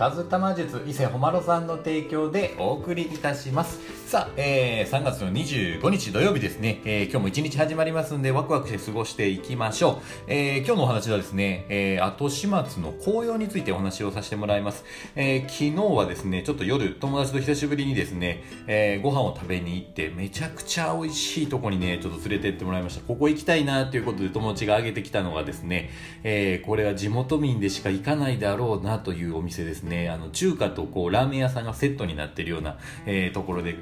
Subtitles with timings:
[0.00, 4.00] カズタマ術伊勢ほまろさんの提供でお送りいたします。
[4.10, 9.96] さあ、えー、3月の25日土曜日ですね、えー、今日も一日始まりますんでワクワクして過ごしていきましょう。
[10.26, 14.86] えー、今日のお話はですね、えー、後始末の紅葉についてお話をさせてもらいます。
[15.14, 23.02] えー、昨日はですね、ちょっと夜友達と久しぶりにですね、えー、ご飯を食べに行ってめちゃくちゃ美味しいとこにね、ちょっと連れてってもらいました。
[23.02, 25.90] ここ行きたいなということで友達が挙げてきたのがですね、
[26.24, 29.89] えー、これは地元民でしか行かないだろうなというお店ですね。
[29.90, 33.76] ねあの、中華とこう、ラーメン屋さんがセットになってるような、えー、ところで、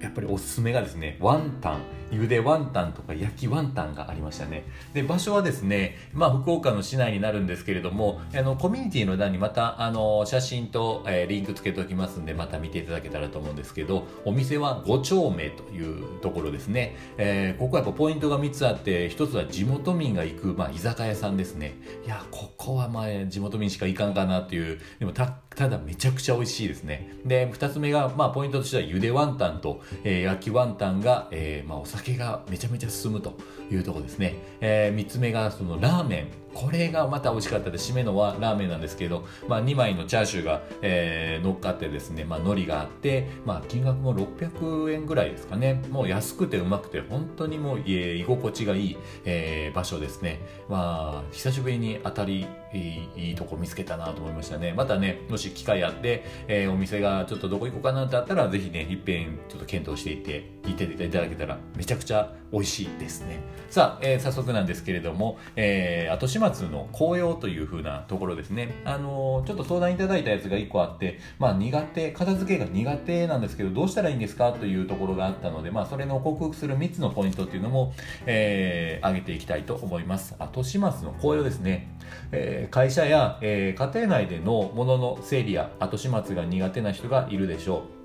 [0.00, 4.64] やっぱりおすすめがですね、ワンタン、茹でワンタンとか焼きワンタンがありましたね。
[4.92, 16.96] で、場所はですね、まあ、福岡の市内になるんですけれども、あの、コミュニティの欄にまた、あの、写真と、えー、リンクつけておきますんで、また見ていただけたらと思うんですけど、お店は5丁目というところですね。
[17.16, 21.74] えー、ここはやっぱポイントが3つあって、1つは地元民が行く、まあ、居酒屋さんですね。
[22.04, 27.10] いや、ここはまあ、地元民しか行かんかなっていう、でもた、ただめちゃくちゃ美味しいですね。
[27.24, 33.38] で、2つ目が、まあ、ポイントとしては茹でワンタンと、えー、焼きワンタンが、えー、まあ、お酒がめちゃめちゃ進むと
[33.70, 34.34] いうところですね。
[34.60, 36.45] えー、3つ目が、そのラーメン。
[36.56, 37.76] これがまた美味しかったで。
[37.76, 45.82] 締めのはラーメンなんですけど、まあ、2枚のチャーシューが、えー、乗っかってですね、まあ、海苔があって、まあ、金額も600円ぐらいですかね。
[45.90, 50.40] もう安くてうまくて、本当にもう、え、居心地がいい、えー、場所ですね。
[50.68, 54.72] まあ、久しぶりに当たりいいいいとこ見つけたなと思いましたね。
[54.72, 63.40] またね、もし機会あって、えー、お店がちょっとどこ行こうかなってあったら、ぜひね、いっぺんちょっと検討していって、行っていただけたら、めちゃくちゃ美味しいですね。
[63.70, 68.74] さあ、えー、早速なんですけれども、えー、後始末の紅葉という風なところですね。
[68.84, 77.92] あの、ちょっと相談いただいたやつが1個あって、まあ苦手、片付けが苦手なんですけど、どうしたらいいんですかというところがあったので、まあそれの克服する3つのポイントっていうのも、
[78.26, 80.34] えー、挙げていきたいと思います。
[80.38, 81.88] 後始末の紅葉ですね。
[82.32, 87.96] えー、会社や、えー、家庭内でのものの整理や後始末が苦手な人がいるでしょう。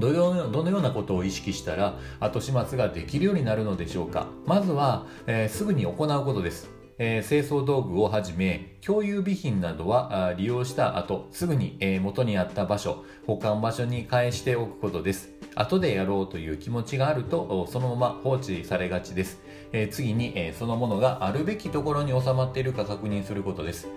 [0.00, 6.79] どのどのようなことを意識したら後始末ができるようになるのでしょうかまずは、えー、すぐに行うことです。
[7.02, 15.30] えー、清掃道具をはじめ共有備品などは利用した後すぐに、元にあった場所保管場所に返しておくことです。
[15.54, 19.40] 後でやろうという気持ちがあるとそのまま放置されがちです、
[19.72, 23.88] え、次に、えそのものがあるべきところに収まっているか確認することです。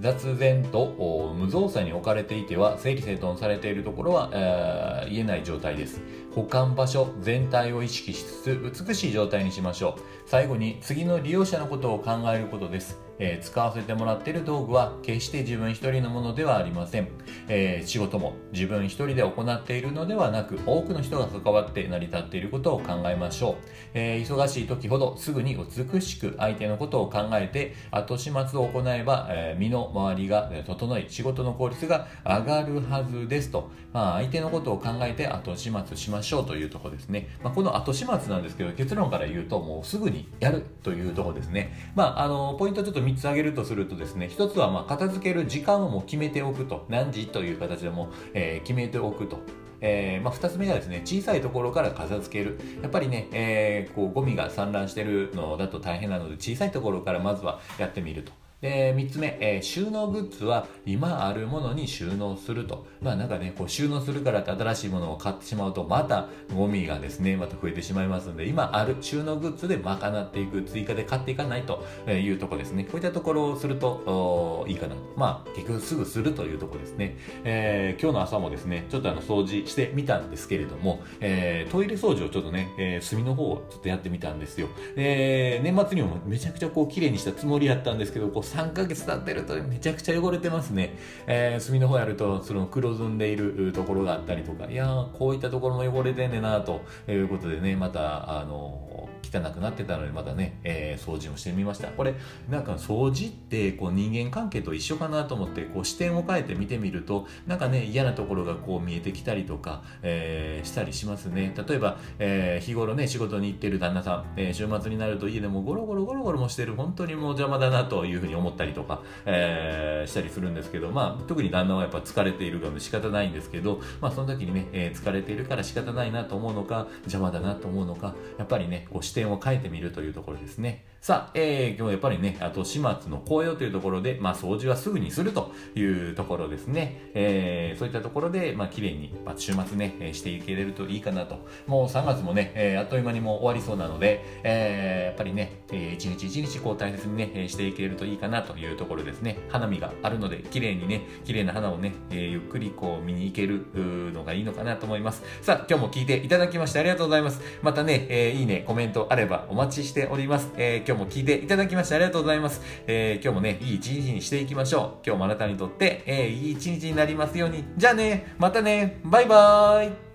[0.00, 6.00] 雑然と無造作に置かれていては整理整頓されているところは、え言えない状態です。
[6.34, 10.02] 保管場所全体を意識しつつ美しい状態にしましょう。
[10.24, 13.01] 最後に次の利用者のことを考えることです。
[13.24, 17.06] えー、使わせてもらっている道具は決して自分一人のものではありません、
[17.46, 23.54] えー、仕事も自分一人で行っているのではなく多くの人が関わって成り立っていることを考えましょう、
[23.94, 41.92] えー、忙しい時ほどすぐに美しく相手のことを考えて後始末を行えば、え身の回りが整い仕事の効率が上がるはずですと、まあ、相手のことを考えて後始末しましょうというとこですね、まあ、この後始末なんですけど結論から言うともうすぐにやるというとこですね。
[41.94, 49.38] まああのポイントちょっと3つ挙げるとするとですね、1つはま片付ける時間をもう決めておくと、何時という形でも、え、決めておくと。
[49.84, 52.58] えーまあ、2つ目がですね、小さいところから片付ける。
[52.82, 58.32] やっぱりね、えー、こうゴミが散乱してるのだと大変なので、小さいところからまずはやってみると。
[58.62, 62.86] で、3つ目、えー、収納グッズは今あるものに収納すると。
[63.00, 72.84] まあなんかね、こう収納するからって新しいものを買ってしまうと、またゴミがですね、また増えてしまいますので、今ある収納グッズで賄っていく、追加で買っていかないというとこですね。
[72.84, 74.94] こういったところをするといいかな。
[75.16, 77.16] まあ結局すぐするというとこですね。
[77.42, 84.68] えー、今日の朝もですね、ちょっとあの掃除してみたんですけれども、えー、トイレ掃除をちょっとね、えー、隅の方をちょっとやってみたんですよ。
[84.94, 90.94] えー、年末にもめちゃくちゃこう綺麗にしたつもりやったんですけど、こう3ヶ月経ってるとめちゃくちゃ汚れてますね。
[91.26, 101.88] えー、隅の方やると、その黒ずんでいるところがあったりとか、いやー、こういったところも汚れてんねんなということでね、また、あの、汚くなってたので、またね、えー、掃除をしてみました。
[101.88, 102.14] これ、
[102.50, 111.54] なんか掃除ってこう人間関係と一緒かなと思って、こう視点を変えて見てみると、なんかね、嫌なところがこう見えてきたりとか、えー、したりしますね。
[111.66, 130.84] 例えば、えー、日頃ね、仕事に行ってる旦那さん、えー、週末になると家でもゴロゴロゴロゴロもしてる、本当にもう邪魔だなというふうに思思ったりとか、えー、したりするんですけど、まあ、特に旦那はやっぱ疲れているから仕方ないんですけど、まあ、その時にね、えー、疲れているから仕方ないなと思うのか、邪魔だなと思うのか、やっぱりね、こう視点を変えてみるというところですね。
[131.02, 137.10] さあ、えー、今日やっぱりね、あと始末の紅葉というところで、まあ掃除はすぐにするというところですね。
[137.14, 141.44] えー、そういったところで、まあ綺麗に、まあ、週末ね、していけれるといいかなと。
[141.66, 149.38] もう3月もね、えー、あっという間にもう終わりそうなので、えー、やっぱりね、えー、一日一日こう大切にね、していけれるといいかなというところですね。
[149.48, 153.66] 花見があるので、綺麗にね、綺麗な花をね、えー、ゆっくりこう見に行ける
[154.14, 155.24] のがいいのかなと思います。
[155.40, 157.40] さあ、今日も聞いていただきましてありがとうございます。
[157.60, 160.52] またね、えー、いいね、コメントあればお待ちしております。
[160.56, 162.60] えー、今日も聞いていただきましてありがとうございます。
[162.86, 165.06] えー、今日もね、いい一日にしていきましょう。
[165.06, 167.64] 今日もあなたにとって、えー、いい一日になりますように。
[167.78, 170.11] じゃあね、またね、バイバーイ